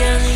Yeah. 0.00 0.29